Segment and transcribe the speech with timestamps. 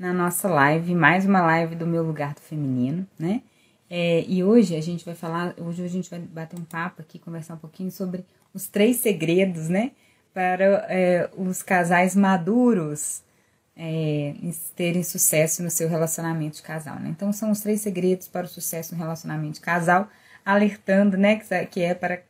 [0.00, 3.42] na nossa live, mais uma live do meu lugar do feminino, né?
[3.90, 7.18] É, e hoje a gente vai falar, hoje a gente vai bater um papo aqui,
[7.18, 9.90] conversar um pouquinho sobre os três segredos, né?
[10.32, 13.22] Para é, os casais maduros
[13.76, 14.34] é,
[14.74, 17.10] terem sucesso no seu relacionamento de casal, né?
[17.10, 20.08] Então são os três segredos para o sucesso no relacionamento de casal,
[20.42, 21.42] alertando, né?
[21.70, 22.22] Que, é para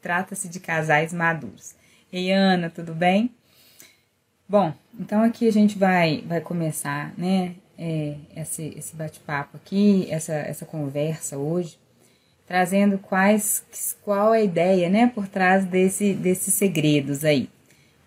[0.00, 1.74] trata-se de casais maduros.
[2.12, 3.34] Ei, Ana, tudo bem?
[4.50, 10.32] Bom, então aqui a gente vai, vai começar, né, é, esse, esse bate-papo aqui, essa,
[10.32, 11.78] essa conversa hoje,
[12.48, 13.64] trazendo quais,
[14.02, 17.48] qual é a ideia, né, por trás desse, desses segredos aí,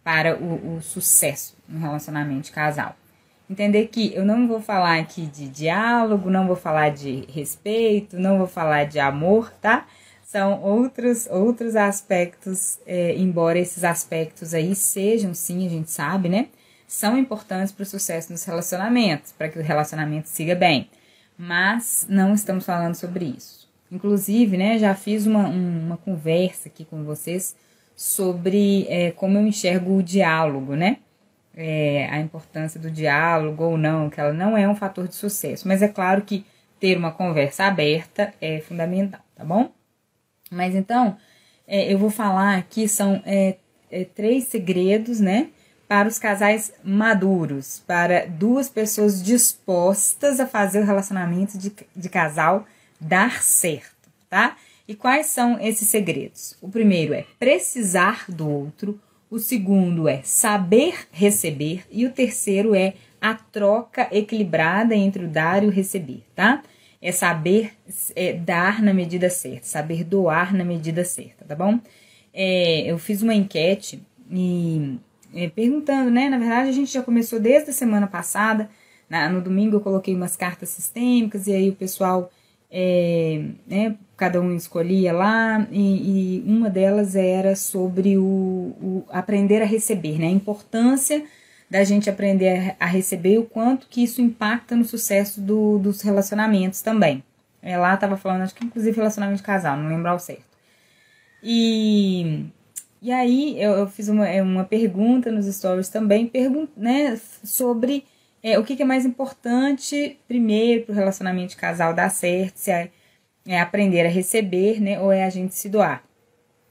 [0.04, 2.94] para o, o sucesso no relacionamento de casal.
[3.50, 8.38] Entender que eu não vou falar aqui de diálogo, não vou falar de respeito, não
[8.38, 9.88] vou falar de amor, tá?
[10.34, 16.48] São outros, outros aspectos, é, embora esses aspectos aí sejam, sim, a gente sabe, né?
[16.88, 20.90] São importantes para o sucesso nos relacionamentos, para que o relacionamento siga bem.
[21.38, 23.70] Mas não estamos falando sobre isso.
[23.92, 27.56] Inclusive, né, já fiz uma, uma conversa aqui com vocês
[27.96, 30.98] sobre é, como eu enxergo o diálogo, né?
[31.56, 35.68] É, a importância do diálogo ou não, que ela não é um fator de sucesso.
[35.68, 36.44] Mas é claro que
[36.80, 39.72] ter uma conversa aberta é fundamental, tá bom?
[40.54, 41.18] Mas então,
[41.68, 43.58] é, eu vou falar aqui, são é,
[43.92, 45.50] é, três segredos, né?
[45.88, 52.66] Para os casais maduros, para duas pessoas dispostas a fazer o relacionamento de, de casal
[53.00, 54.56] dar certo, tá?
[54.88, 56.58] E quais são esses segredos?
[56.62, 59.00] O primeiro é precisar do outro,
[59.30, 65.64] o segundo é saber receber e o terceiro é a troca equilibrada entre o dar
[65.64, 66.62] e o receber, tá?
[67.04, 67.74] É saber
[68.16, 71.78] é, dar na medida certa, saber doar na medida certa, tá bom?
[72.34, 74.98] É, eu fiz uma enquete e
[75.36, 76.30] é, perguntando, né?
[76.30, 78.70] Na verdade, a gente já começou desde a semana passada.
[79.10, 82.32] Na, no domingo eu coloquei umas cartas sistêmicas e aí o pessoal,
[82.72, 89.62] é, né, cada um escolhia lá e, e, uma delas era sobre o, o aprender
[89.62, 90.28] a receber, né?
[90.28, 91.22] A importância
[91.74, 96.84] da gente aprender a receber o quanto que isso impacta no sucesso do, dos relacionamentos
[96.84, 97.24] também.
[97.64, 100.46] É, lá estava falando, acho que inclusive relacionamento de casal, não lembro ao certo.
[101.42, 102.46] E,
[103.02, 106.32] e aí eu, eu fiz uma, é, uma pergunta nos stories também,
[106.78, 108.06] né, sobre
[108.44, 112.58] é, o que, que, é mais importante primeiro para o relacionamento de casal dar certo,
[112.58, 112.92] se é,
[113.48, 116.04] é aprender a receber, né, ou é a gente se doar.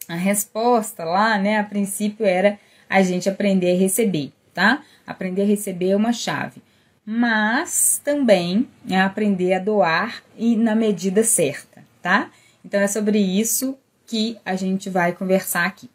[0.08, 2.56] A resposta lá, né, a princípio era
[2.88, 4.82] a gente aprender a receber tá?
[5.06, 6.62] Aprender a receber é uma chave.
[7.04, 12.30] Mas também é aprender a doar e na medida certa, tá?
[12.64, 13.76] Então é sobre isso
[14.06, 15.90] que a gente vai conversar aqui.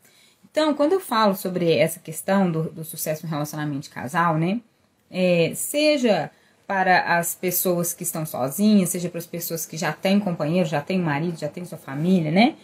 [0.50, 4.60] Então, quando eu falo sobre essa questão do, do sucesso no relacionamento de casal, né?
[5.10, 6.32] É, seja
[6.66, 10.82] para as pessoas que estão sozinhas, seja para as pessoas que já têm companheiro, já
[10.82, 12.56] têm marido, já têm sua família, né?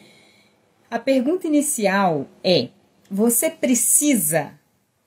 [0.91, 2.69] A pergunta inicial é:
[3.09, 4.51] você precisa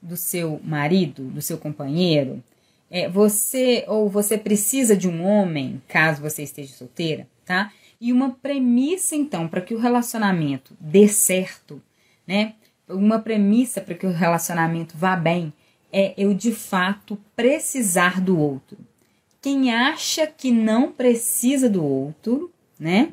[0.01, 2.43] do seu marido, do seu companheiro,
[2.91, 7.73] é, você ou você precisa de um homem, caso você esteja solteira, tá?
[8.01, 11.83] E uma premissa então para que o relacionamento dê certo,
[12.27, 12.55] né?
[12.89, 15.53] Uma premissa para que o relacionamento vá bem
[15.93, 18.79] é eu de fato precisar do outro.
[19.41, 23.13] Quem acha que não precisa do outro, né?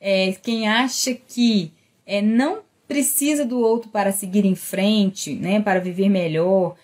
[0.00, 1.72] É, quem acha que
[2.06, 6.74] é, não precisa do outro para seguir em frente, né, para viver melhor.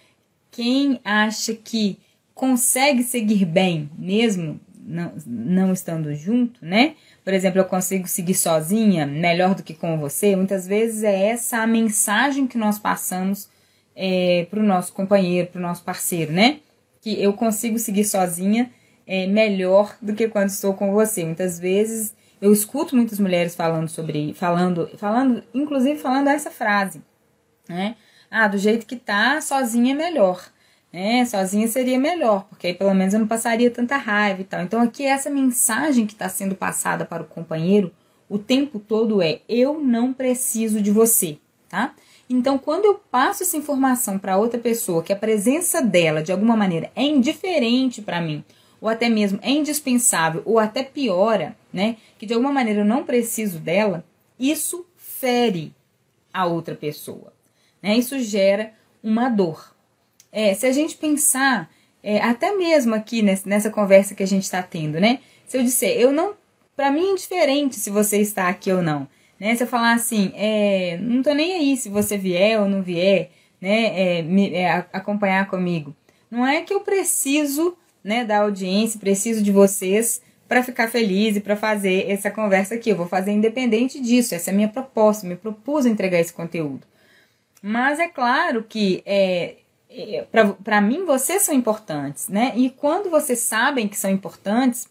[0.52, 1.98] Quem acha que
[2.32, 6.94] consegue seguir bem, mesmo não, não estando junto, né?
[7.24, 10.36] Por exemplo, eu consigo seguir sozinha melhor do que com você.
[10.36, 13.48] Muitas vezes é essa a mensagem que nós passamos
[13.96, 16.60] é, para o nosso companheiro, para o nosso parceiro, né?
[17.00, 18.70] Que eu consigo seguir sozinha
[19.08, 21.24] é, melhor do que quando estou com você.
[21.24, 27.02] Muitas vezes eu escuto muitas mulheres falando sobre, falando, falando, inclusive falando essa frase,
[27.68, 27.96] né?
[28.30, 30.44] Ah, do jeito que tá, sozinha é melhor.
[30.92, 31.24] Né?
[31.24, 34.62] Sozinha seria melhor, porque aí pelo menos eu não passaria tanta raiva e tal.
[34.62, 37.92] Então aqui essa mensagem que está sendo passada para o companheiro
[38.28, 41.38] o tempo todo é: eu não preciso de você,
[41.68, 41.94] tá?
[42.28, 46.56] Então, quando eu passo essa informação para outra pessoa, que a presença dela de alguma
[46.56, 48.44] maneira é indiferente para mim,
[48.80, 51.96] ou até mesmo é indispensável, ou até piora, né?
[52.18, 54.04] Que de alguma maneira eu não preciso dela,
[54.38, 55.72] isso fere
[56.32, 57.32] a outra pessoa,
[57.82, 57.96] né?
[57.96, 59.74] Isso gera uma dor.
[60.30, 61.70] É, se a gente pensar,
[62.02, 65.20] é, até mesmo aqui nessa, nessa conversa que a gente está tendo, né?
[65.46, 66.34] Se eu disser, eu não
[66.76, 69.08] para mim é indiferente se você está aqui ou não.
[69.40, 69.56] Né?
[69.56, 73.30] Se eu falar assim, é, não tô nem aí se você vier ou não vier,
[73.60, 75.96] né, é, me, é, acompanhar comigo.
[76.30, 77.76] Não é que eu preciso
[78.06, 82.90] né, da audiência, preciso de vocês para ficar feliz e para fazer essa conversa aqui.
[82.90, 84.34] Eu vou fazer independente disso.
[84.34, 85.26] Essa é a minha proposta.
[85.26, 86.86] Me propus entregar esse conteúdo.
[87.60, 89.56] Mas é claro que é,
[89.90, 90.24] é
[90.62, 92.52] para mim vocês são importantes, né?
[92.54, 94.88] E quando vocês sabem que são importantes,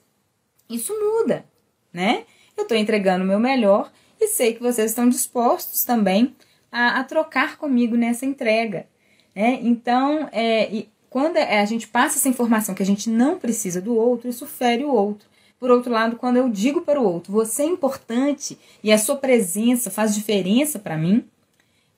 [0.69, 1.45] isso muda
[1.95, 2.25] né?
[2.57, 3.89] Eu estou entregando o meu melhor
[4.19, 6.35] e sei que vocês estão dispostos também
[6.69, 8.85] a, a trocar comigo nessa entrega.
[9.33, 9.59] Né?
[9.61, 10.85] Então, é,
[11.15, 14.83] quando a gente passa essa informação que a gente não precisa do outro, isso fere
[14.83, 15.25] o outro.
[15.57, 19.15] Por outro lado, quando eu digo para o outro, você é importante e a sua
[19.15, 21.23] presença faz diferença para mim,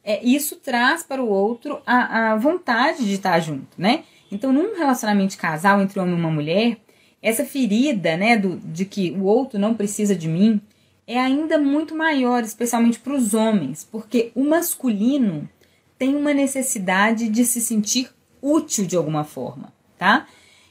[0.04, 4.04] é, isso traz para o outro a, a vontade de estar junto, né?
[4.31, 6.78] Então, num relacionamento de casal entre homem e uma mulher,
[7.19, 10.62] essa ferida, né, do, de que o outro não precisa de mim,
[11.08, 15.50] é ainda muito maior, especialmente para os homens, porque o masculino
[15.98, 18.12] tem uma necessidade de se sentir
[18.42, 20.28] útil de alguma forma, tá?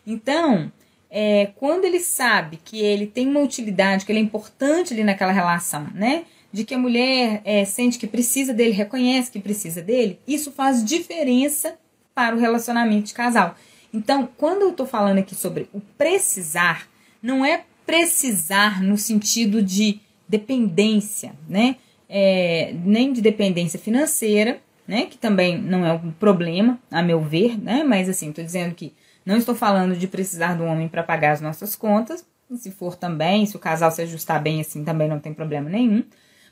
[0.06, 0.70] Então,
[1.10, 5.32] é, quando ele sabe que ele tem uma utilidade, que ele é importante ali naquela
[5.32, 6.24] relação, né?
[6.52, 10.84] De que a mulher é, sente que precisa dele, reconhece que precisa dele, isso faz
[10.84, 11.78] diferença
[12.14, 13.54] para o relacionamento de casal.
[13.92, 16.88] Então, quando eu estou falando aqui sobre o precisar,
[17.22, 21.76] não é precisar no sentido de dependência, né?
[22.08, 25.06] É, nem de dependência financeira, né?
[25.06, 27.82] Que também não é um problema, a meu ver, né?
[27.84, 28.94] Mas assim, estou dizendo que
[29.24, 32.24] não estou falando de precisar do homem para pagar as nossas contas.
[32.54, 36.04] Se for também, se o casal se ajustar bem assim, também não tem problema nenhum.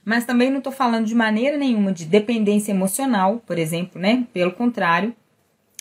[0.05, 4.27] Mas também não estou falando de maneira nenhuma de dependência emocional, por exemplo, né?
[4.33, 5.15] Pelo contrário.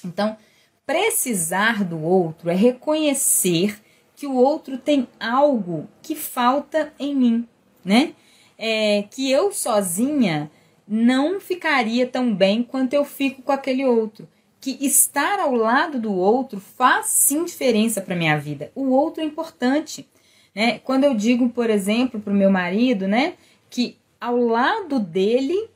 [0.05, 0.37] Então,
[0.85, 3.79] Precisar do outro é reconhecer
[4.15, 7.47] que o outro tem algo que falta em mim,
[7.85, 8.13] né?
[8.57, 10.51] É, que eu sozinha
[10.95, 14.29] não ficaria tão bem quanto eu fico com aquele outro.
[14.61, 18.71] Que estar ao lado do outro faz sim diferença para minha vida.
[18.75, 20.07] O outro é importante,
[20.53, 20.77] né?
[20.83, 23.33] Quando eu digo, por exemplo, para o meu marido, né,
[23.71, 25.67] que ao lado dele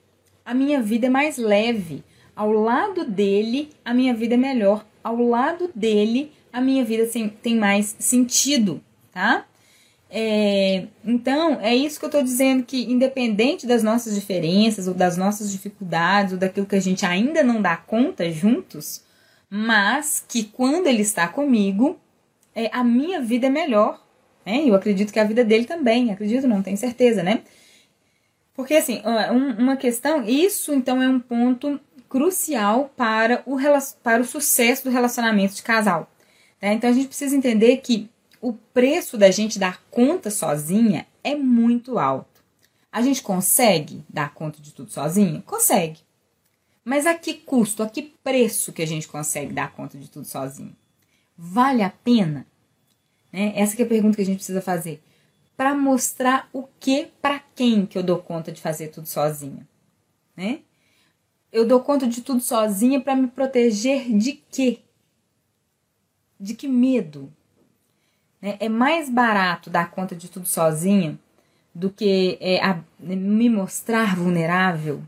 [0.45, 2.03] a minha vida é mais leve,
[2.35, 7.09] ao lado dele a minha vida é melhor ao lado dele, a minha vida
[7.41, 8.79] tem mais sentido,
[9.11, 9.47] tá?
[10.09, 15.18] É, então, é isso que eu estou dizendo: que independente das nossas diferenças, ou das
[15.18, 19.04] nossas dificuldades, ou daquilo que a gente ainda não dá conta juntos,
[19.50, 22.00] mas que quando ele está comigo,
[22.56, 24.04] é, a minha vida é melhor.
[24.45, 24.63] Né?
[24.65, 27.41] Eu acredito que a vida dele também, acredito, não tenho certeza, né?
[28.53, 29.03] Porque, assim,
[29.60, 31.79] uma questão, isso então é um ponto
[32.10, 33.58] crucial para o,
[34.01, 36.10] para o sucesso do relacionamento de casal.
[36.62, 36.74] Né?
[36.74, 38.10] Então a gente precisa entender que
[38.41, 42.44] o preço da gente dar conta sozinha é muito alto.
[42.91, 45.41] A gente consegue dar conta de tudo sozinho?
[45.44, 46.00] Consegue.
[46.84, 50.25] Mas a que custo, a que preço que a gente consegue dar conta de tudo
[50.25, 50.75] sozinho?
[51.38, 52.48] Vale a pena?
[53.32, 53.53] Né?
[53.56, 55.03] Essa é a pergunta que a gente precisa fazer.
[55.56, 59.67] Para mostrar o que para quem que eu dou conta de fazer tudo sozinha.
[60.36, 60.62] Né?
[61.51, 64.79] Eu dou conta de tudo sozinha para me proteger de quê?
[66.39, 67.34] De que medo?
[68.41, 68.58] Né?
[68.60, 71.17] É mais barato dar conta de tudo sozinha
[71.74, 75.01] do que é, a, me mostrar vulnerável,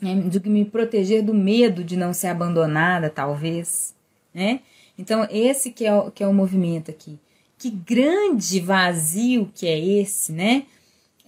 [0.00, 0.14] né?
[0.14, 3.94] do que me proteger do medo de não ser abandonada, talvez.
[4.32, 4.60] Né?
[4.96, 7.18] Então, esse que é, o, que é o movimento aqui.
[7.56, 10.64] Que grande vazio que é esse, né?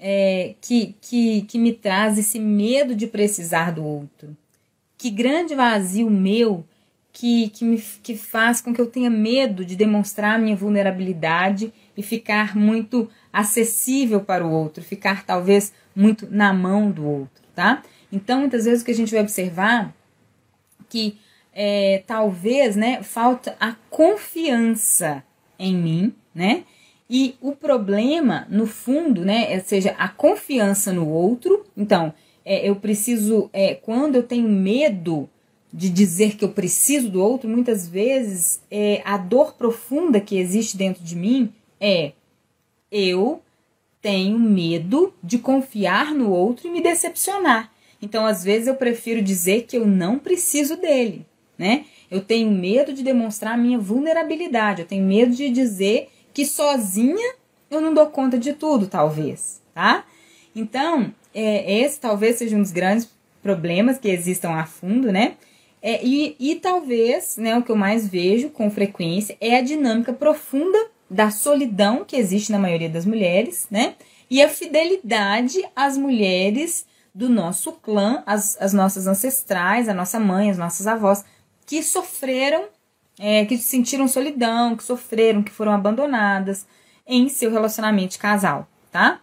[0.00, 4.34] é, que, que, que me traz esse medo de precisar do outro?
[4.96, 6.64] Que grande vazio meu
[7.12, 12.02] que, que, me, que faz com que eu tenha medo de demonstrar minha vulnerabilidade e
[12.02, 17.82] ficar muito acessível para o outro, ficar talvez muito na mão do outro, tá?
[18.12, 19.94] Então, muitas vezes o que a gente vai observar
[20.88, 21.18] que
[21.52, 25.22] é, talvez, né, falta a confiança
[25.58, 26.64] em mim, né?
[27.08, 31.64] E o problema, no fundo, né, é, seja, a confiança no outro.
[31.76, 32.14] Então,
[32.44, 35.28] é, eu preciso, é, quando eu tenho medo
[35.72, 40.76] de dizer que eu preciso do outro, muitas vezes é, a dor profunda que existe
[40.76, 42.12] dentro de mim é
[42.90, 43.40] eu
[44.02, 47.70] tenho medo de confiar no outro e me decepcionar.
[48.02, 51.26] Então, às vezes, eu prefiro dizer que eu não preciso dele,
[51.58, 51.84] né?
[52.10, 57.34] Eu tenho medo de demonstrar minha vulnerabilidade, eu tenho medo de dizer que sozinha
[57.70, 60.04] eu não dou conta de tudo, talvez, tá?
[60.56, 63.08] Então, é, esse talvez seja um dos grandes
[63.42, 65.36] problemas que existam a fundo, né?
[65.82, 70.12] É, e, e talvez, né, o que eu mais vejo com frequência é a dinâmica
[70.12, 73.94] profunda da solidão que existe na maioria das mulheres, né?
[74.30, 80.50] E a fidelidade às mulheres do nosso clã, as, as nossas ancestrais, a nossa mãe,
[80.50, 81.24] as nossas avós,
[81.66, 82.64] que sofreram
[83.20, 86.66] é, que sentiram solidão, que sofreram, que foram abandonadas
[87.06, 89.20] em seu relacionamento de casal, tá?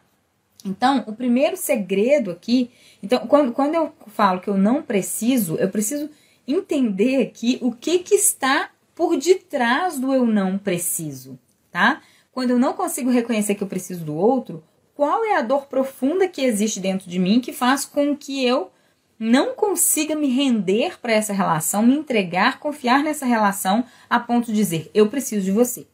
[0.63, 2.69] Então, o primeiro segredo aqui.
[3.01, 6.09] Então, quando, quando eu falo que eu não preciso, eu preciso
[6.47, 11.37] entender aqui o que, que está por detrás do eu não preciso,
[11.71, 12.01] tá?
[12.31, 14.63] Quando eu não consigo reconhecer que eu preciso do outro,
[14.95, 18.71] qual é a dor profunda que existe dentro de mim que faz com que eu
[19.19, 24.53] não consiga me render para essa relação, me entregar, confiar nessa relação a ponto de
[24.53, 25.85] dizer eu preciso de você,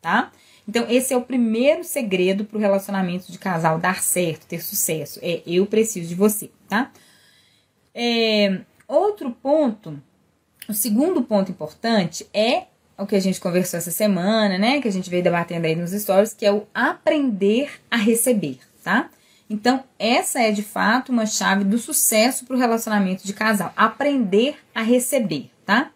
[0.00, 0.30] tá?
[0.66, 5.18] Então esse é o primeiro segredo para o relacionamento de casal dar certo, ter sucesso,
[5.22, 6.92] é eu preciso de você, tá?
[7.94, 8.60] É,
[8.92, 10.00] outro ponto,
[10.68, 12.64] o segundo ponto importante é
[12.96, 14.80] o que a gente conversou essa semana, né?
[14.80, 19.10] Que a gente veio debatendo aí nos stories, que é o aprender a receber, tá?
[19.48, 23.72] Então, essa é de fato uma chave do sucesso para o relacionamento de casal.
[23.76, 25.90] Aprender a receber, tá?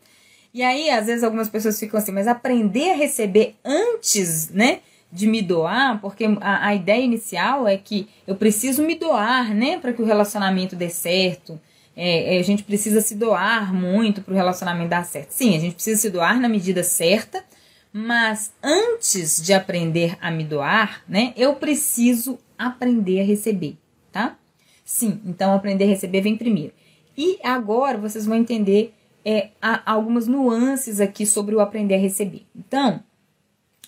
[0.53, 4.81] E aí, às vezes, algumas pessoas ficam assim, mas aprender a receber antes, né?
[5.13, 9.79] De me doar, porque a, a ideia inicial é que eu preciso me doar, né?
[9.79, 11.59] Para que o relacionamento dê certo.
[11.97, 15.31] É, é, a gente precisa se doar muito para o relacionamento dar certo.
[15.31, 17.43] Sim, a gente precisa se doar na medida certa,
[17.91, 23.79] mas antes de aprender a me doar, né, eu preciso aprender a receber,
[24.13, 24.37] tá?
[24.85, 26.75] Sim, então aprender a receber vem primeiro.
[27.17, 29.49] E agora vocês vão entender é,
[29.87, 32.45] algumas nuances aqui sobre o aprender a receber.
[32.55, 33.03] Então,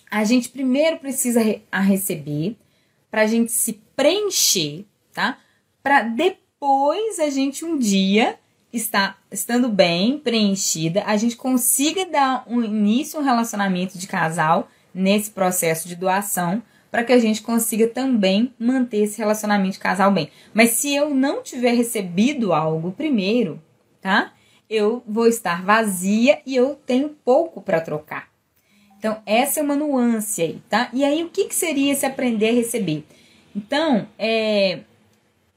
[0.09, 2.57] a gente primeiro precisa re a receber
[3.11, 5.37] para a gente se preencher, tá?
[5.83, 6.48] Para depois
[7.19, 8.37] a gente um dia
[8.73, 15.31] está estando bem preenchida, a gente consiga dar um início um relacionamento de casal nesse
[15.31, 16.61] processo de doação,
[16.91, 20.29] para que a gente consiga também manter esse relacionamento de casal bem.
[20.53, 23.61] Mas se eu não tiver recebido algo primeiro,
[24.01, 24.33] tá?
[24.69, 28.27] Eu vou estar vazia e eu tenho pouco para trocar.
[28.97, 30.89] Então, essa é uma nuance aí, tá?
[30.91, 33.05] E aí, o que, que seria esse aprender a receber?
[33.55, 34.81] Então, é,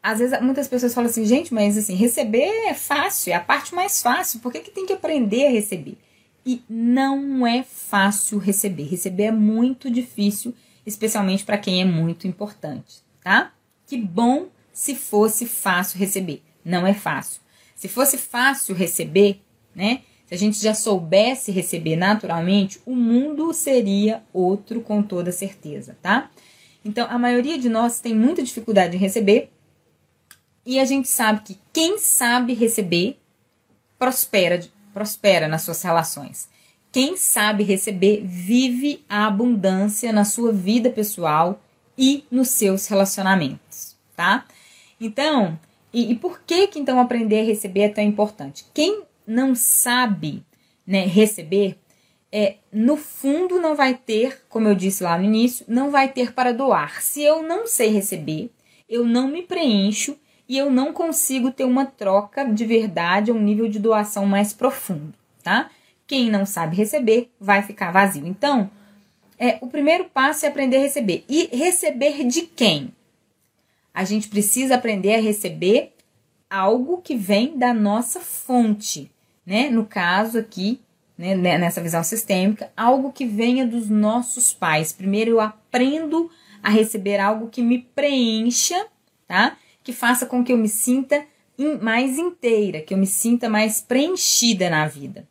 [0.03, 3.75] às vezes muitas pessoas falam assim, gente, mas assim, receber é fácil, é a parte
[3.75, 5.97] mais fácil, por que, que tem que aprender a receber?
[6.45, 8.83] E não é fácil receber.
[8.85, 10.53] Receber é muito difícil,
[10.85, 13.53] especialmente para quem é muito importante, tá?
[13.87, 16.43] Que bom se fosse fácil receber.
[16.65, 17.41] Não é fácil.
[17.77, 19.41] Se fosse fácil receber,
[19.73, 20.01] né?
[20.27, 26.29] Se a gente já soubesse receber naturalmente, o mundo seria outro com toda certeza, tá?
[26.85, 29.52] Então, a maioria de nós tem muita dificuldade em receber
[30.65, 33.19] e a gente sabe que quem sabe receber
[33.99, 34.61] prospera,
[34.93, 36.49] prospera nas suas relações.
[36.91, 41.61] Quem sabe receber vive a abundância na sua vida pessoal
[41.97, 44.45] e nos seus relacionamentos, tá?
[45.01, 45.59] Então,
[45.93, 48.65] e, e por que que então aprender a receber é tão importante?
[48.75, 50.45] Quem não sabe
[50.87, 51.79] né, receber,
[52.31, 56.33] é, no fundo não vai ter, como eu disse lá no início, não vai ter
[56.33, 57.03] para doar.
[57.03, 58.51] Se eu não sei receber,
[58.89, 60.17] eu não me preencho
[60.53, 65.15] e eu não consigo ter uma troca de verdade um nível de doação mais profundo,
[65.43, 65.71] tá?
[66.07, 68.27] Quem não sabe receber vai ficar vazio.
[68.27, 68.71] Então,
[69.39, 71.25] é, o primeiro passo é aprender a receber.
[71.27, 72.93] E receber de quem?
[73.95, 75.95] A gente precisa aprender a receber
[76.51, 79.11] algo que vem da nossa fonte,
[79.47, 79.71] né?
[79.71, 80.79] No caso aqui,
[81.17, 84.93] né, né nessa visão sistêmica, algo que venha dos nossos pais.
[84.93, 86.31] Primeiro eu aprendo
[86.63, 88.87] a receber algo que me preencha,
[89.27, 89.57] tá?
[89.83, 91.25] Que faça com que eu me sinta
[91.81, 95.27] mais inteira, que eu me sinta mais preenchida na vida.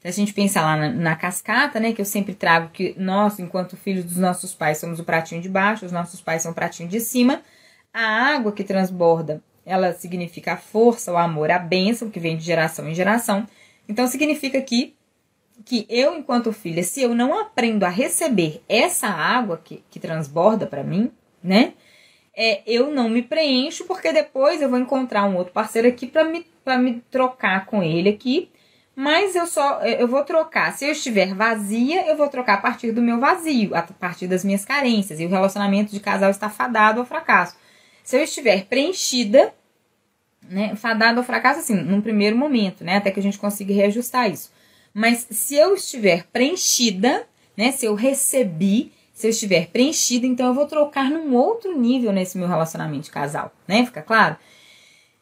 [0.00, 3.38] Se a gente pensar lá na, na, cascata, né, que eu sempre trago que nós,
[3.38, 6.54] enquanto filhos dos nossos pais, somos o pratinho de baixo, os nossos pais são o
[6.54, 7.42] pratinho de cima,
[7.92, 12.44] a água que transborda, ela significa a força, o amor, a bênção que vem de
[12.44, 13.46] geração em geração.
[13.88, 14.94] Então significa que
[15.64, 20.66] que eu, enquanto filha, se eu não aprendo a receber essa água que, que transborda
[20.66, 21.74] para mim, né?
[22.36, 26.24] É, eu não me preencho, porque depois eu vou encontrar um outro parceiro aqui para
[26.24, 28.50] me, pra me trocar com ele aqui.
[28.96, 30.72] Mas eu só eu vou trocar.
[30.72, 34.44] Se eu estiver vazia, eu vou trocar a partir do meu vazio, a partir das
[34.44, 35.18] minhas carências.
[35.18, 37.56] E o relacionamento de casal está fadado ao fracasso.
[38.04, 39.52] Se eu estiver preenchida,
[40.48, 44.30] né, fadado ao fracasso, assim, num primeiro momento, né, até que a gente consiga reajustar
[44.30, 44.52] isso.
[44.92, 47.26] Mas se eu estiver preenchida,
[47.56, 52.12] né, se eu recebi, se eu estiver preenchida, então eu vou trocar num outro nível
[52.12, 53.86] nesse meu relacionamento de casal, né?
[53.86, 54.36] Fica claro?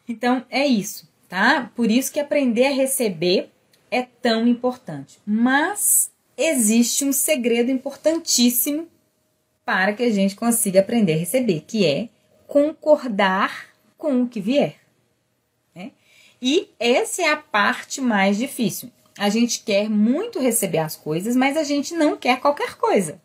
[0.08, 1.70] Então é isso, tá?
[1.76, 3.50] Por isso que aprender a receber
[3.90, 5.18] é tão importante.
[5.26, 8.88] Mas existe um segredo importantíssimo
[9.64, 12.08] para que a gente consiga aprender a receber, que é
[12.46, 14.76] concordar com o que vier.
[15.74, 15.92] Né?
[16.40, 18.90] E essa é a parte mais difícil.
[19.18, 23.20] A gente quer muito receber as coisas, mas a gente não quer qualquer coisa.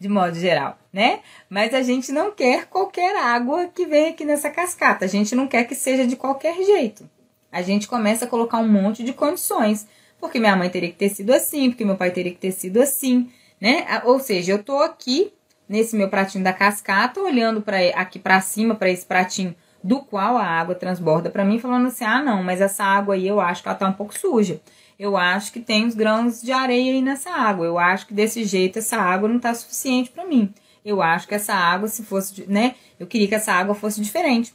[0.00, 1.20] De modo geral, né?
[1.50, 5.04] Mas a gente não quer qualquer água que vem aqui nessa cascata.
[5.04, 7.08] A gente não quer que seja de qualquer jeito.
[7.50, 9.88] A gente começa a colocar um monte de condições.
[10.20, 12.80] Porque minha mãe teria que ter sido assim, porque meu pai teria que ter sido
[12.80, 14.02] assim, né?
[14.04, 15.32] Ou seja, eu tô aqui
[15.68, 20.36] nesse meu pratinho da cascata, olhando para aqui para cima para esse pratinho do qual
[20.36, 23.62] a água transborda para mim, falando assim: "Ah, não, mas essa água aí eu acho
[23.62, 24.60] que ela tá um pouco suja.
[24.98, 27.64] Eu acho que tem uns grãos de areia aí nessa água.
[27.64, 30.52] Eu acho que desse jeito essa água não tá suficiente para mim.
[30.84, 32.74] Eu acho que essa água se fosse, né?
[32.98, 34.52] Eu queria que essa água fosse diferente.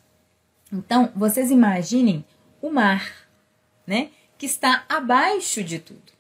[0.72, 2.26] Então, vocês imaginem
[2.62, 3.10] o mar,
[3.88, 4.10] né?
[4.38, 6.12] Que está abaixo de tudo.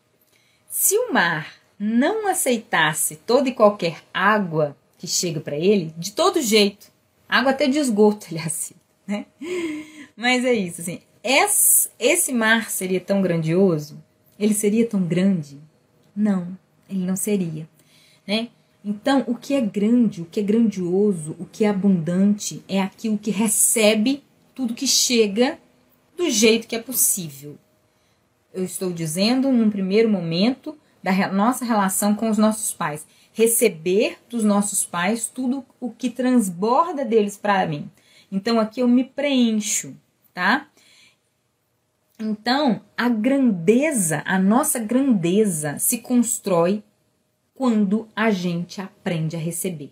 [0.69, 6.41] Se o mar não aceitasse toda e qualquer água que chega para ele, de todo
[6.41, 6.87] jeito,
[7.27, 9.25] água até de esgoto ele aceita, né?
[10.15, 11.01] Mas é isso, assim,
[11.99, 14.01] esse mar seria tão grandioso?
[14.39, 15.57] Ele seria tão grande?
[16.15, 16.57] Não,
[16.89, 17.67] ele não seria,
[18.27, 18.49] né?
[18.85, 23.17] Então, o que é grande, o que é grandioso, o que é abundante é aquilo
[23.17, 24.21] que recebe
[24.53, 25.57] tudo que chega
[26.17, 27.57] do jeito que é possível.
[28.53, 34.43] Eu estou dizendo, num primeiro momento, da nossa relação com os nossos pais receber dos
[34.43, 37.89] nossos pais tudo o que transborda deles para mim.
[38.31, 39.95] Então aqui eu me preencho,
[40.33, 40.67] tá?
[42.25, 46.81] Então, a grandeza, a nossa grandeza se constrói
[47.53, 49.91] quando a gente aprende a receber.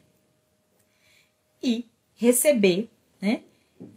[1.61, 2.89] E receber,
[3.21, 3.41] né,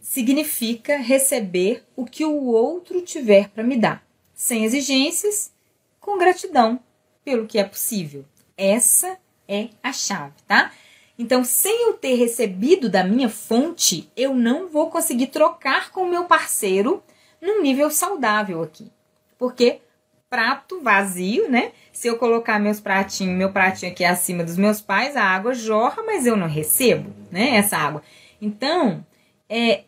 [0.01, 5.53] significa receber o que o outro tiver para me dar, sem exigências,
[6.01, 6.81] com gratidão
[7.23, 8.25] pelo que é possível.
[8.57, 9.17] Essa
[9.47, 10.73] é a chave, tá?
[11.17, 16.09] Então, sem eu ter recebido da minha fonte, eu não vou conseguir trocar com o
[16.09, 17.01] meu parceiro
[17.41, 18.91] num nível saudável aqui.
[19.37, 19.81] Porque
[20.29, 21.71] prato vazio, né?
[21.93, 26.03] Se eu colocar meus pratinhos, meu pratinho aqui acima dos meus pais, a água jorra,
[26.03, 27.55] mas eu não recebo, né?
[27.55, 28.01] Essa água.
[28.41, 29.05] Então,
[29.49, 29.83] é,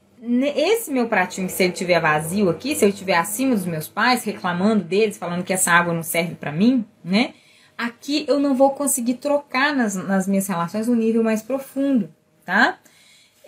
[0.55, 4.23] esse meu pratinho, se ele tiver vazio aqui, se eu estiver acima dos meus pais,
[4.23, 7.33] reclamando deles, falando que essa água não serve para mim, né?
[7.77, 12.11] aqui eu não vou conseguir trocar nas, nas minhas relações no nível mais profundo,
[12.43, 12.79] tá?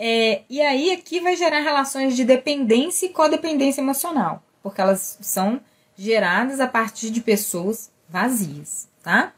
[0.01, 5.59] É, e aí aqui vai gerar relações de dependência e codependência emocional, porque elas são
[5.97, 9.33] geradas a partir de pessoas vazias, tá?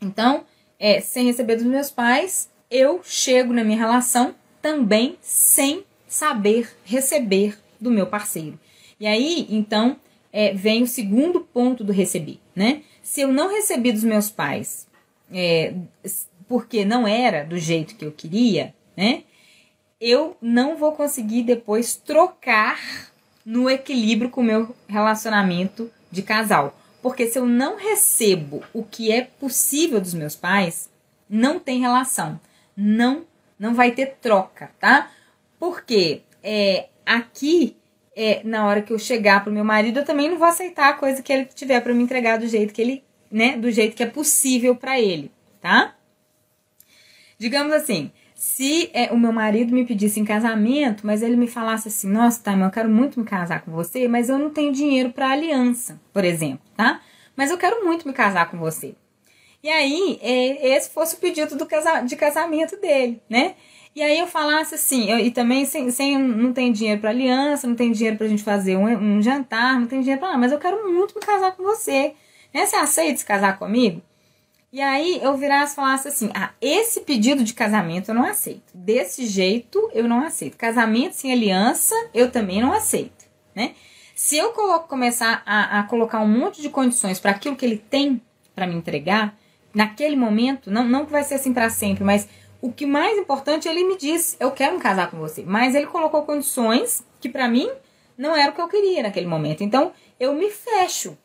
[0.00, 0.44] Então,
[0.78, 7.58] é, sem receber dos meus pais, eu chego na minha relação também sem saber receber
[7.78, 8.58] do meu parceiro.
[8.98, 9.96] E aí, então,
[10.32, 12.82] é, vem o segundo ponto do receber, né?
[13.02, 14.86] se eu não recebi dos meus pais
[15.30, 15.74] é,
[16.48, 19.24] porque não era do jeito que eu queria, né?
[20.04, 22.76] Eu não vou conseguir depois trocar
[23.46, 26.76] no equilíbrio com o meu relacionamento de casal.
[27.00, 30.90] Porque se eu não recebo o que é possível dos meus pais,
[31.30, 32.40] não tem relação.
[32.76, 33.24] Não
[33.56, 35.08] não vai ter troca, tá?
[35.56, 37.76] Porque é, aqui
[38.16, 40.94] é, na hora que eu chegar pro meu marido, eu também não vou aceitar a
[40.94, 44.02] coisa que ele tiver para me entregar do jeito que ele, né, do jeito que
[44.02, 45.94] é possível para ele, tá?
[47.38, 48.10] Digamos assim,
[48.52, 52.42] se é, o meu marido me pedisse em casamento, mas ele me falasse assim: "Nossa,
[52.42, 55.98] tá, eu quero muito me casar com você, mas eu não tenho dinheiro para aliança",
[56.12, 57.00] por exemplo, tá?
[57.34, 58.94] Mas eu quero muito me casar com você.
[59.62, 63.54] E aí, é, esse fosse o pedido do casa, de casamento dele, né?
[63.94, 67.66] E aí eu falasse assim, eu, e também sem, sem não tem dinheiro para aliança,
[67.66, 70.52] não tem dinheiro pra gente fazer um, um jantar, não tem dinheiro para nada, mas
[70.52, 72.14] eu quero muito me casar com você.
[72.52, 72.66] Né?
[72.66, 74.02] Você aceita se casar comigo?
[74.72, 78.72] E aí eu virasse e falasse assim: ah, esse pedido de casamento eu não aceito.
[78.74, 80.56] Desse jeito eu não aceito.
[80.56, 83.74] Casamento sem aliança eu também não aceito, né?
[84.14, 87.76] Se eu coloco, começar a, a colocar um monte de condições para aquilo que ele
[87.76, 88.22] tem
[88.54, 89.36] para me entregar,
[89.74, 92.28] naquele momento, não, não que vai ser assim para sempre, mas
[92.60, 95.42] o que mais importante, ele me disse, eu quero me casar com você.
[95.44, 97.68] Mas ele colocou condições que para mim
[98.16, 99.64] não era o que eu queria naquele momento.
[99.64, 101.18] Então, eu me fecho.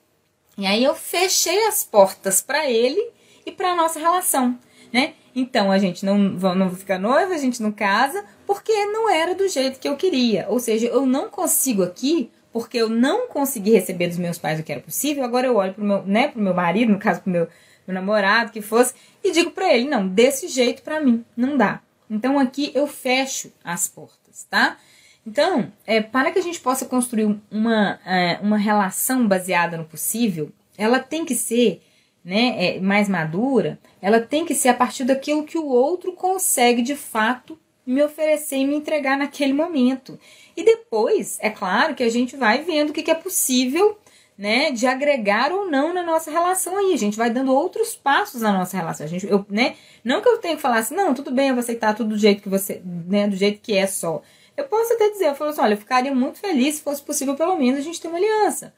[0.58, 3.12] E aí eu fechei as portas para ele
[3.48, 4.60] e para nossa relação,
[4.92, 5.14] né?
[5.34, 9.48] Então a gente não, não fica noiva, a gente não casa, porque não era do
[9.48, 10.46] jeito que eu queria.
[10.50, 14.64] Ou seja, eu não consigo aqui, porque eu não consegui receber dos meus pais o
[14.64, 15.24] que era possível.
[15.24, 17.48] Agora eu olho pro meu, né, meu marido, no caso pro meu,
[17.88, 21.82] meu namorado, que fosse, e digo para ele: não, desse jeito para mim não dá.
[22.10, 24.78] Então aqui eu fecho as portas, tá?
[25.26, 30.52] Então, é, para que a gente possa construir uma, é, uma relação baseada no possível,
[30.78, 31.82] ela tem que ser
[32.28, 36.82] né, é, mais madura, ela tem que ser a partir daquilo que o outro consegue
[36.82, 40.20] de fato me oferecer e me entregar naquele momento.
[40.54, 43.98] E depois, é claro que a gente vai vendo o que, que é possível
[44.38, 46.94] né, de agregar ou não na nossa relação aí.
[46.94, 49.06] A gente vai dando outros passos na nossa relação.
[49.06, 51.56] A gente, eu, né, não que eu tenha que falar assim, não, tudo bem, eu
[51.56, 54.22] vou aceitar tudo do jeito que você, né, do jeito que é só.
[54.58, 57.36] Eu posso até dizer, eu falo assim, olha, eu ficaria muito feliz se fosse possível
[57.36, 58.74] pelo menos a gente ter uma aliança.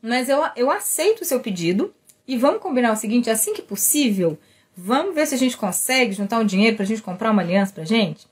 [0.00, 1.94] Mas eu, eu aceito o seu pedido,
[2.26, 4.38] e vamos combinar o seguinte: assim que possível,
[4.76, 7.72] vamos ver se a gente consegue juntar um dinheiro para a gente comprar uma aliança
[7.72, 8.26] para gente,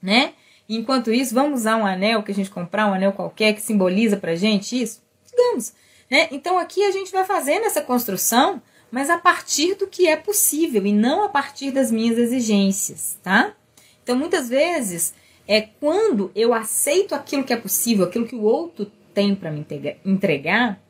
[0.00, 0.34] né?
[0.68, 3.60] E enquanto isso, vamos usar um anel que a gente comprar, um anel qualquer que
[3.60, 5.02] simboliza para gente isso?
[5.28, 5.72] Digamos,
[6.10, 6.28] né?
[6.30, 10.86] Então aqui a gente vai fazendo essa construção, mas a partir do que é possível
[10.86, 13.54] e não a partir das minhas exigências, tá?
[14.02, 15.14] Então muitas vezes
[15.48, 19.66] é quando eu aceito aquilo que é possível, aquilo que o outro tem para me
[20.04, 20.80] entregar,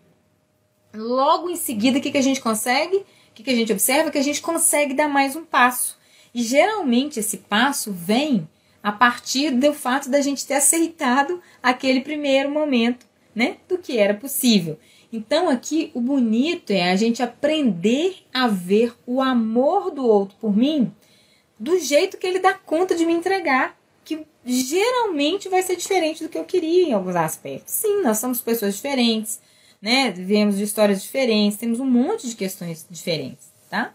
[0.95, 2.97] Logo em seguida, o que, que a gente consegue?
[2.97, 4.11] O que, que a gente observa?
[4.11, 5.99] Que a gente consegue dar mais um passo.
[6.35, 8.49] E geralmente esse passo vem
[8.83, 13.57] a partir do fato da gente ter aceitado aquele primeiro momento, né?
[13.69, 14.79] Do que era possível.
[15.13, 20.57] Então aqui o bonito é a gente aprender a ver o amor do outro por
[20.57, 20.93] mim
[21.59, 26.29] do jeito que ele dá conta de me entregar, que geralmente vai ser diferente do
[26.29, 27.73] que eu queria em alguns aspectos.
[27.73, 29.41] Sim, nós somos pessoas diferentes,
[29.83, 30.13] né?
[30.13, 33.93] Viemos de histórias diferentes, temos um monte de questões diferentes, tá?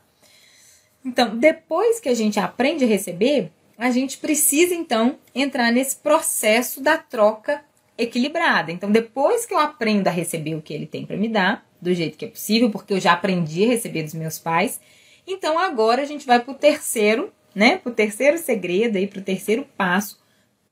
[1.04, 6.82] Então, depois que a gente aprende a receber, a gente precisa então entrar nesse processo
[6.82, 7.64] da troca
[7.98, 8.72] equilibrada.
[8.72, 11.94] Então, depois que eu aprendo a receber o que ele tem para me dar, do
[11.94, 14.82] jeito que é possível, porque eu já aprendi a receber dos meus pais,
[15.26, 17.78] então agora a gente vai para o terceiro, né?
[17.78, 20.20] Para o terceiro segredo para o terceiro passo,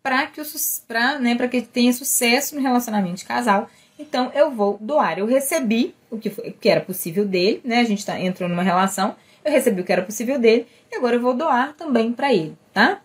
[0.04, 0.46] para que o
[0.88, 5.20] para né, para que tenha sucesso no relacionamento de casal, então eu vou doar.
[5.20, 7.80] Eu recebi o que, foi, o que era possível dele, né?
[7.80, 11.16] A gente tá, entrou numa relação, eu recebi o que era possível dele e agora
[11.16, 13.02] eu vou doar também para ele, tá?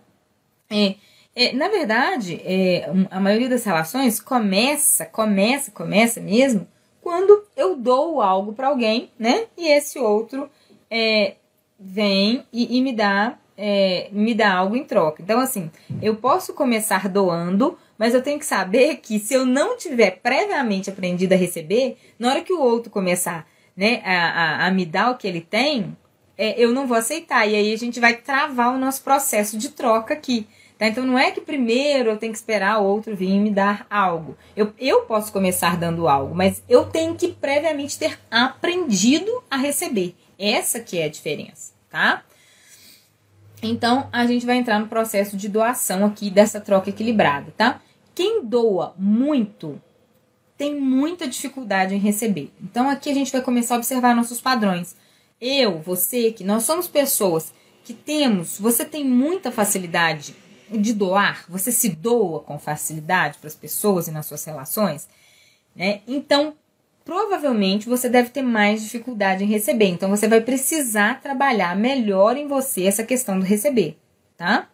[0.70, 0.94] É,
[1.35, 6.66] é, na verdade, é, a maioria das relações começa, começa, começa mesmo
[7.00, 9.46] quando eu dou algo para alguém, né?
[9.57, 10.50] E esse outro
[10.90, 11.35] é,
[11.79, 15.20] vem e, e me dá é, me dá algo em troca.
[15.22, 19.76] Então, assim, eu posso começar doando mas eu tenho que saber que se eu não
[19.76, 24.70] tiver previamente aprendido a receber, na hora que o outro começar né, a, a, a
[24.70, 25.94] me dar o que ele tem,
[26.38, 27.46] é, eu não vou aceitar.
[27.46, 30.48] E aí a gente vai travar o nosso processo de troca aqui.
[30.78, 30.86] Tá?
[30.86, 34.34] Então não é que primeiro eu tenho que esperar o outro vir me dar algo.
[34.56, 40.16] Eu, eu posso começar dando algo, mas eu tenho que previamente ter aprendido a receber.
[40.38, 42.22] Essa que é a diferença, tá?
[43.62, 47.78] Então a gente vai entrar no processo de doação aqui dessa troca equilibrada, tá?
[48.20, 49.80] Quem doa muito
[50.54, 52.52] tem muita dificuldade em receber.
[52.62, 54.94] Então aqui a gente vai começar a observar nossos padrões.
[55.40, 57.50] Eu, você, que nós somos pessoas
[57.83, 60.37] que temos, você tem muita facilidade
[60.70, 65.09] de doar, você se doa com facilidade para as pessoas e nas suas relações,
[65.74, 66.02] né?
[66.06, 66.52] Então,
[67.06, 69.88] provavelmente você deve ter mais dificuldade em receber.
[69.88, 73.96] Então, você vai precisar trabalhar melhor em você essa questão do receber,
[74.37, 74.68] tá?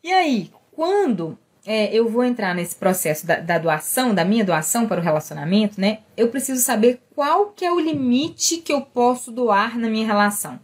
[0.00, 4.86] E aí, quando é, eu vou entrar nesse processo da, da, doação, da minha doação
[4.86, 5.98] para o relacionamento, né?
[6.16, 10.60] Eu preciso saber qual que é o limite que eu posso doar na minha relação.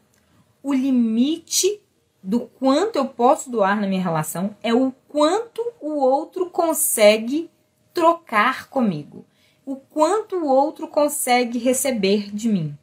[0.63, 1.81] O limite
[2.23, 7.51] do quanto eu posso doar na minha relação é o quanto o outro consegue
[7.93, 9.27] trocar comigo.
[9.67, 12.79] O quanto o outro consegue receber de mim.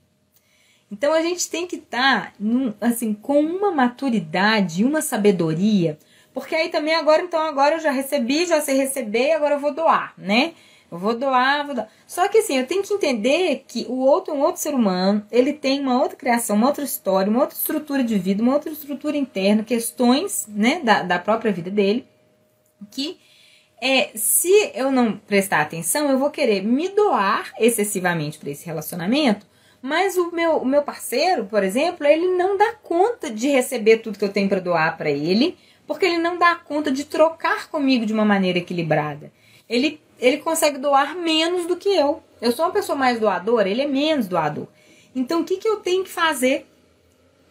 [0.92, 5.98] Então a gente tem que estar tá, assim com uma maturidade, uma sabedoria
[6.34, 9.74] porque aí também agora, então, agora eu já recebi, já sei receber, agora eu vou
[9.74, 10.54] doar, né?
[10.92, 11.90] Eu vou doar, vou doar.
[12.08, 15.54] Só que assim, eu tenho que entender que o outro um outro ser humano, ele
[15.54, 19.16] tem uma outra criação, uma outra história, uma outra estrutura de vida, uma outra estrutura
[19.16, 22.08] interna, questões, né, da, da própria vida dele,
[22.90, 23.20] que
[23.82, 29.48] é, se eu não prestar atenção, eu vou querer me doar excessivamente para esse relacionamento,
[29.82, 34.20] mas o meu, o meu parceiro, por exemplo, ele não dá conta de receber tudo
[34.20, 35.58] que eu tenho para doar para ele,
[35.90, 39.32] porque ele não dá conta de trocar comigo de uma maneira equilibrada.
[39.68, 42.22] Ele, ele consegue doar menos do que eu.
[42.40, 44.68] Eu sou uma pessoa mais doadora, ele é menos doador.
[45.16, 46.68] Então, o que, que eu tenho que fazer?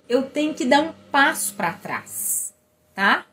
[0.09, 2.55] Eu tenho que dar um passo para trás,
[2.95, 3.27] tá?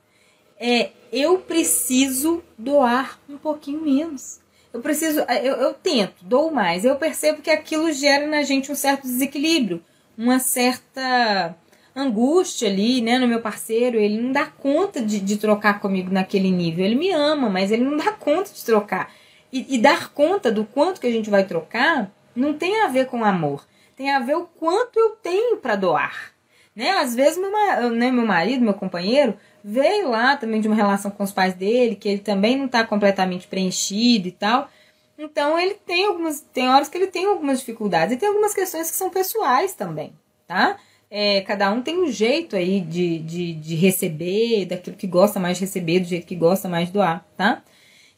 [0.59, 4.39] É, eu preciso doar um pouquinho menos.
[4.73, 6.83] Eu preciso, eu, eu tento, dou mais.
[6.83, 9.85] Eu percebo que aquilo gera na gente um certo desequilíbrio,
[10.17, 11.55] uma certa
[11.95, 13.97] angústia ali, né, no meu parceiro.
[13.97, 16.83] Ele não dá conta de, de trocar comigo naquele nível.
[16.83, 19.11] Ele me ama, mas ele não dá conta de trocar.
[19.51, 23.05] E, e dar conta do quanto que a gente vai trocar não tem a ver
[23.07, 23.65] com amor.
[23.95, 26.33] Tem a ver o quanto eu tenho para doar.
[26.75, 26.89] Né?
[26.91, 27.51] Às vezes meu,
[27.91, 31.95] né, meu marido, meu companheiro, veio lá também de uma relação com os pais dele,
[31.95, 34.69] que ele também não está completamente preenchido e tal.
[35.17, 36.41] Então ele tem algumas.
[36.41, 40.13] Tem horas que ele tem algumas dificuldades e tem algumas questões que são pessoais também,
[40.45, 40.77] tá?
[41.09, 45.57] É, cada um tem um jeito aí de, de, de receber, daquilo que gosta mais
[45.57, 47.63] de receber, do jeito que gosta mais de doar, tá?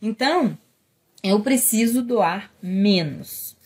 [0.02, 0.58] Então,
[1.24, 3.58] eu preciso doar menos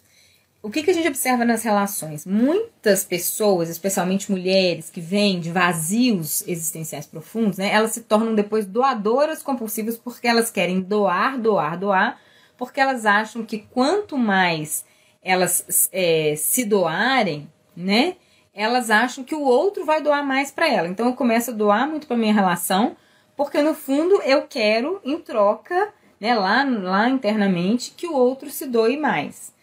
[0.64, 2.26] o que, que a gente observa nas relações?
[2.26, 8.68] Muitas pessoas, especialmente mulheres que vêm de vazios existenciais profundos, né, elas se tornam depois
[8.68, 12.22] doadoras compulsivas porque elas querem doar, doar, doar,
[12.58, 14.86] porque elas acham que quanto mais
[15.24, 18.18] elas é, se doarem, né,
[18.54, 20.88] elas acham que o outro vai doar mais para ela.
[20.88, 22.96] Então eu começo a doar muito para minha relação,
[23.36, 28.66] porque no fundo eu quero, em troca, né, lá, lá internamente, que o outro se
[28.66, 29.54] doe mais.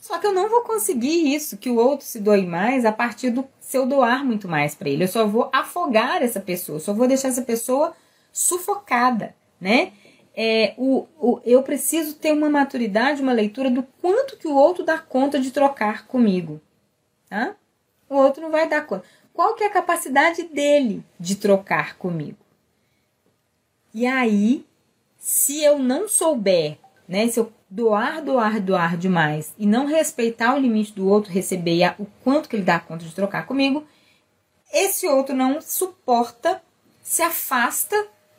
[0.00, 3.30] Só que eu não vou conseguir isso, que o outro se doe mais a partir
[3.30, 5.04] do se eu doar muito mais para ele.
[5.04, 7.94] Eu só vou afogar essa pessoa, só vou deixar essa pessoa
[8.32, 9.92] sufocada, né?
[10.34, 14.82] É, o, o, eu preciso ter uma maturidade, uma leitura do quanto que o outro
[14.82, 16.60] dá conta de trocar comigo,
[17.28, 17.54] tá?
[18.12, 19.06] O outro não vai dar conta.
[19.32, 22.36] Qual que é a capacidade dele de trocar comigo?
[23.94, 24.66] E aí,
[25.18, 26.76] se eu não souber,
[27.08, 31.94] né, se eu doar, doar, doar demais e não respeitar o limite do outro receber
[31.98, 33.86] o quanto que ele dá conta de trocar comigo,
[34.70, 36.60] esse outro não suporta,
[37.02, 37.96] se afasta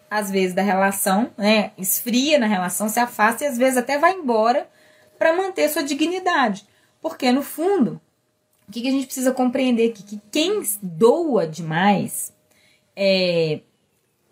[0.08, 1.72] às vezes da relação, né?
[1.80, 4.70] Esfria na relação, se afasta e às vezes até vai embora
[5.18, 6.64] para manter sua dignidade.
[7.02, 8.00] Porque no fundo,
[8.68, 10.04] o que, que a gente precisa compreender aqui?
[10.04, 12.34] Que quem doa demais
[12.96, 13.60] é,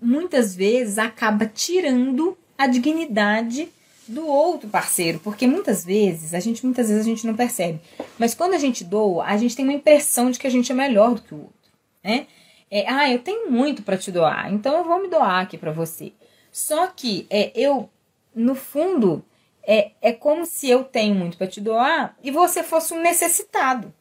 [0.02, 3.70] muitas vezes acaba tirando a dignidade
[4.08, 7.80] do outro parceiro, porque muitas vezes, a gente muitas vezes a gente não percebe,
[8.18, 10.76] mas quando a gente doa, a gente tem uma impressão de que a gente é
[10.76, 11.72] melhor do que o outro,
[12.04, 12.28] né?
[12.70, 15.72] É, ah, eu tenho muito para te doar, então eu vou me doar aqui para
[15.72, 16.14] você.
[16.52, 17.90] Só que é, eu,
[18.34, 19.24] no fundo,
[19.64, 23.94] é, é como se eu tenho muito para te doar e você fosse um necessitado,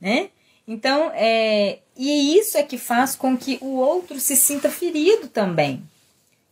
[0.00, 0.30] né?
[0.66, 5.82] Então, é, e isso é que faz com que o outro se sinta ferido também.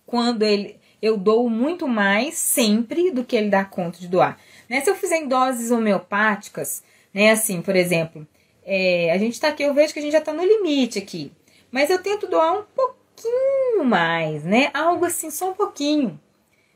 [0.04, 4.38] Quando ele, eu dou muito mais sempre do que ele dá conta de doar.
[4.68, 4.80] Né?
[4.80, 8.26] Se eu fizer em doses homeopáticas, né, assim, por exemplo,
[8.64, 11.32] é, a gente está aqui, eu vejo que a gente já está no limite aqui,
[11.70, 14.70] mas eu tento doar um pouquinho mais, né?
[14.72, 16.20] Algo assim, só um pouquinho,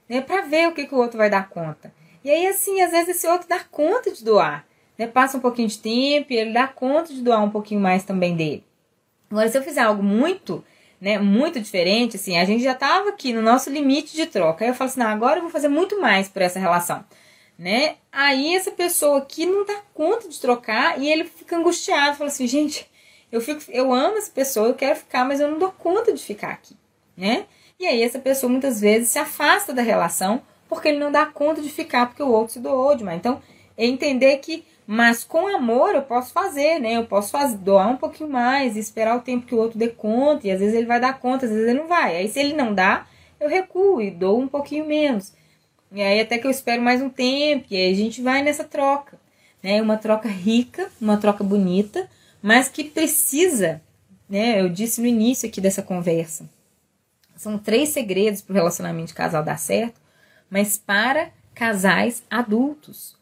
[0.09, 0.20] né?
[0.20, 1.94] Para ver o que, que o outro vai dar conta.
[2.24, 4.65] E aí, assim, às vezes esse outro dá conta de doar,
[4.98, 5.06] né?
[5.06, 8.37] Passa um pouquinho de tempo e ele dá conta de doar um pouquinho mais também
[8.37, 8.64] dele.
[9.30, 10.64] Agora, se eu fizer algo muito
[11.00, 14.64] né, muito diferente, assim, a gente já estava aqui no nosso limite de troca.
[14.64, 17.04] Aí eu falo assim, não, agora eu vou fazer muito mais por essa relação,
[17.59, 17.96] né?
[18.11, 22.46] Aí essa pessoa aqui não dá conta de trocar e ele fica angustiado, fala assim,
[22.46, 22.90] gente,
[23.30, 26.22] eu fico, eu amo essa pessoa, eu quero ficar, mas eu não dou conta de
[26.22, 26.76] ficar aqui,
[27.16, 27.46] né?
[27.78, 31.61] E aí essa pessoa muitas vezes se afasta da relação porque ele não dá conta
[31.61, 33.18] de ficar porque o outro se doou demais.
[33.18, 33.40] Então,
[33.76, 36.96] é entender que mas com amor eu posso fazer, né?
[36.96, 40.46] Eu posso fazer, doar um pouquinho mais, esperar o tempo que o outro dê conta,
[40.46, 42.16] e às vezes ele vai dar conta, às vezes ele não vai.
[42.16, 43.07] Aí se ele não dá,
[43.40, 45.33] eu recuo e dou um pouquinho menos.
[45.90, 48.62] E aí até que eu espero mais um tempo, e aí a gente vai nessa
[48.62, 49.18] troca,
[49.61, 49.83] né?
[49.83, 52.09] Uma troca rica, uma troca bonita,
[52.40, 53.83] mas que precisa,
[54.29, 54.61] né?
[54.61, 56.49] Eu disse no início aqui dessa conversa.
[57.35, 60.01] São três segredos para o relacionamento de casal dar certo,
[60.49, 63.15] mas para casais adultos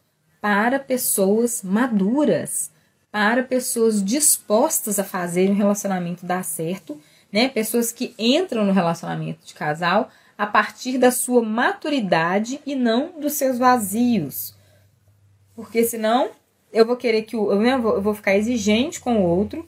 [0.45, 2.71] para pessoas maduras,
[3.11, 7.01] para pessoas dispostas a fazer um relacionamento dar certo,
[7.33, 7.49] né?
[7.49, 13.33] Pessoas que entram no relacionamento de casal a partir da sua maturidade e não dos
[13.33, 14.55] seus vazios.
[15.57, 16.29] Porque senão
[16.71, 19.67] eu vou querer que o eu vou ficar exigente com o outro,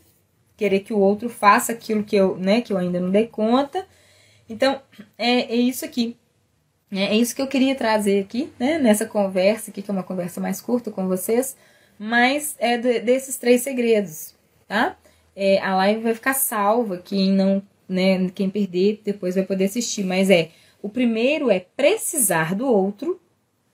[0.58, 3.86] querer que o outro faça aquilo que eu, né, que eu ainda não dei conta.
[4.46, 4.82] Então,
[5.16, 6.18] é, é isso aqui.
[6.90, 10.02] É, é isso que eu queria trazer aqui, né, nessa conversa aqui, que é uma
[10.02, 11.56] conversa mais curta com vocês,
[11.98, 14.34] mas é de, desses três segredos,
[14.68, 14.96] tá?
[15.34, 20.04] É, a live vai ficar salva, quem não, né, quem perder depois vai poder assistir,
[20.04, 23.20] mas é, o primeiro é precisar do outro,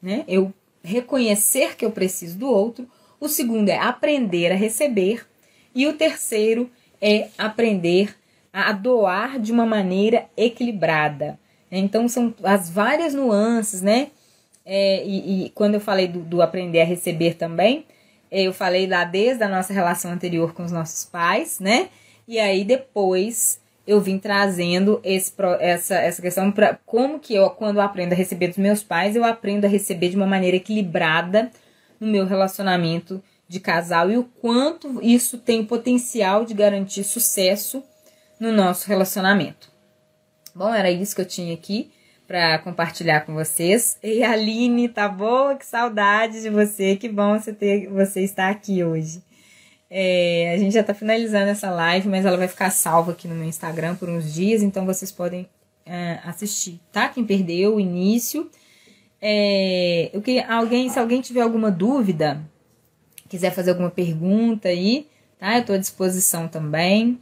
[0.00, 2.88] né, eu reconhecer que eu preciso do outro,
[3.20, 5.26] o segundo é aprender a receber,
[5.74, 6.70] e o terceiro
[7.00, 8.16] é aprender
[8.52, 11.38] a doar de uma maneira equilibrada.
[11.78, 14.08] Então, são as várias nuances, né?
[14.64, 17.86] É, e, e, quando eu falei do, do, aprender a receber também,
[18.30, 21.88] eu falei lá desde a nossa relação anterior com os nossos pais, né?
[22.28, 27.76] E aí depois eu vim trazendo esse, essa, essa questão para como que eu, quando
[27.76, 31.50] eu aprendo a receber dos meus pais, eu aprendo a receber de uma maneira equilibrada
[31.98, 37.82] no meu relacionamento de casal e o quanto isso tem potencial de garantir sucesso
[38.38, 39.71] no nosso relacionamento.
[40.54, 41.90] Bom, era isso que eu tinha aqui
[42.26, 43.98] para compartilhar com vocês.
[44.02, 45.54] E Aline, tá boa?
[45.56, 49.22] Que saudade de você, que bom você ter você estar aqui hoje.
[49.90, 53.34] É, a gente já está finalizando essa live, mas ela vai ficar salva aqui no
[53.34, 55.46] meu Instagram por uns dias, então vocês podem
[55.84, 57.08] é, assistir, tá?
[57.08, 58.50] Quem perdeu o início.
[59.20, 62.40] É, eu queria, alguém, se alguém tiver alguma dúvida,
[63.28, 65.06] quiser fazer alguma pergunta aí,
[65.38, 65.56] tá?
[65.56, 67.20] Eu estou à disposição também.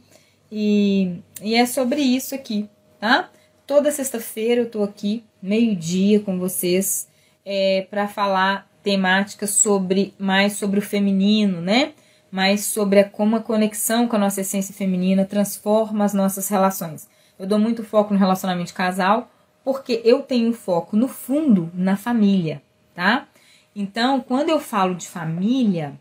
[0.49, 2.69] E, e é sobre isso aqui,
[3.01, 3.29] tá?
[3.65, 7.09] Toda sexta-feira eu estou aqui, meio-dia, com vocês,
[7.43, 11.93] é, para falar temáticas sobre mais sobre o feminino, né?
[12.31, 17.09] Mais sobre a, como a conexão com a nossa essência feminina transforma as nossas relações.
[17.39, 19.31] Eu dou muito foco no relacionamento de casal,
[19.63, 22.61] porque eu tenho foco, no fundo, na família,
[22.93, 23.27] tá?
[23.75, 25.99] Então, quando eu falo de família,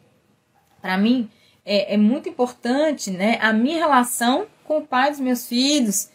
[0.82, 1.30] para mim
[1.64, 6.10] é, é, muito importante, né, a minha relação com o pai dos meus filhos,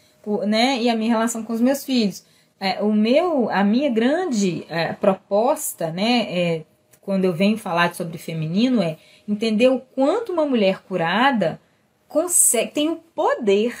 [0.46, 2.24] né, e a minha relação com os meus filhos.
[2.58, 6.64] É, o meu, a minha grande é, proposta, né, é,
[7.00, 8.96] quando eu venho falar sobre feminino, é
[9.28, 11.60] entender o quanto uma mulher curada
[12.08, 13.76] consegue, tem o poder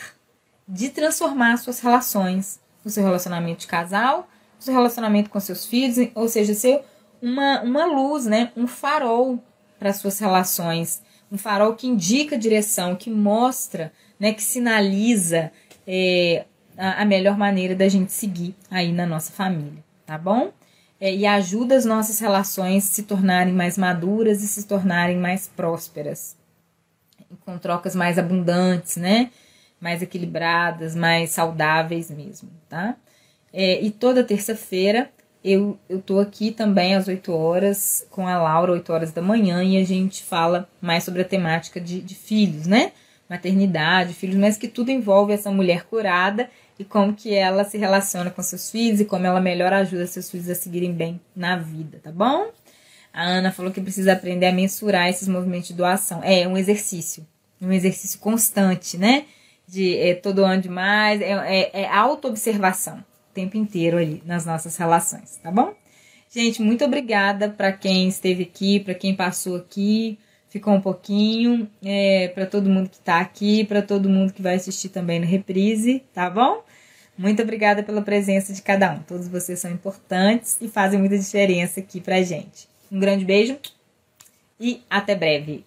[0.68, 4.28] de transformar suas relações, o seu relacionamento de casal,
[4.58, 6.84] o seu relacionamento com seus filhos, ou seja, ser
[7.20, 9.42] uma, uma luz, né, um farol
[9.78, 15.50] para suas relações, um farol que indica a direção, que mostra, né, que sinaliza
[15.86, 16.44] é,
[16.76, 20.52] a, a, melhor maneira da gente seguir aí na nossa família, tá bom?
[21.00, 26.36] É, e ajuda as nossas relações se tornarem mais maduras e se tornarem mais prósperas,
[27.44, 29.30] com trocas mais abundantes, né?
[29.80, 32.96] Mais equilibradas, mais saudáveis mesmo, tá?
[33.52, 35.10] É, e toda terça-feira
[35.46, 39.62] eu, eu tô aqui também às 8 horas com a Laura, 8 horas da manhã,
[39.62, 42.90] e a gente fala mais sobre a temática de, de filhos, né?
[43.28, 48.30] Maternidade, filhos, mas que tudo envolve essa mulher curada e como que ela se relaciona
[48.30, 51.98] com seus filhos e como ela melhor ajuda seus filhos a seguirem bem na vida,
[52.02, 52.50] tá bom?
[53.12, 56.20] A Ana falou que precisa aprender a mensurar esses movimentos de doação.
[56.22, 57.26] É um exercício,
[57.60, 59.24] um exercício constante, né?
[59.66, 63.02] De é, todo ano demais, é, é, é auto-observação
[63.36, 65.74] tempo inteiro ali nas nossas relações, tá bom?
[66.30, 72.28] Gente, muito obrigada para quem esteve aqui, para quem passou aqui, ficou um pouquinho, é,
[72.28, 76.02] para todo mundo que está aqui, para todo mundo que vai assistir também no reprise,
[76.14, 76.62] tá bom?
[77.16, 78.98] Muito obrigada pela presença de cada um.
[79.00, 82.68] Todos vocês são importantes e fazem muita diferença aqui pra gente.
[82.92, 83.58] Um grande beijo
[84.60, 85.64] e até breve.